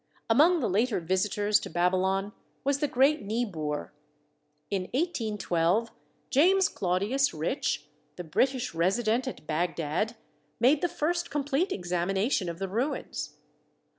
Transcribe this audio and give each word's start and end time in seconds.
Among 0.31 0.61
the 0.61 0.67
later 0.67 0.99
visitors 0.99 1.59
to 1.59 1.69
Babylon 1.69 2.33
was 2.63 2.79
the 2.79 2.87
great 2.87 3.21
Niebuhr. 3.21 3.93
In 4.71 4.81
1812, 4.95 5.91
James 6.31 6.69
Claudius 6.69 7.35
Rich, 7.35 7.87
the 8.15 8.23
British 8.23 8.73
Resident 8.73 9.27
at 9.27 9.45
Bagdad, 9.45 10.15
made 10.59 10.81
the 10.81 10.89
first 10.89 11.29
complete 11.29 11.71
examination 11.71 12.49
of 12.49 12.57
the 12.57 12.67
ruins. 12.67 13.35